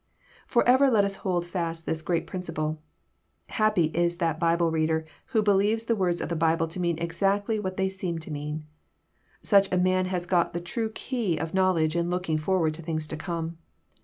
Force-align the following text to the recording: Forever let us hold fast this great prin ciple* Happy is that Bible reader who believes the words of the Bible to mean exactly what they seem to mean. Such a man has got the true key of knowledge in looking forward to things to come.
Forever 0.47 0.89
let 0.89 1.05
us 1.05 1.17
hold 1.17 1.45
fast 1.45 1.85
this 1.85 2.01
great 2.01 2.25
prin 2.25 2.41
ciple* 2.41 2.79
Happy 3.49 3.91
is 3.93 4.17
that 4.17 4.39
Bible 4.39 4.71
reader 4.71 5.05
who 5.27 5.43
believes 5.43 5.83
the 5.83 5.95
words 5.95 6.21
of 6.21 6.29
the 6.29 6.35
Bible 6.35 6.65
to 6.69 6.79
mean 6.79 6.97
exactly 6.97 7.59
what 7.59 7.77
they 7.77 7.87
seem 7.87 8.17
to 8.17 8.31
mean. 8.31 8.65
Such 9.43 9.71
a 9.71 9.77
man 9.77 10.05
has 10.05 10.25
got 10.25 10.53
the 10.53 10.59
true 10.59 10.89
key 10.89 11.37
of 11.37 11.53
knowledge 11.53 11.95
in 11.95 12.09
looking 12.09 12.39
forward 12.39 12.73
to 12.73 12.81
things 12.81 13.05
to 13.09 13.15
come. 13.15 13.59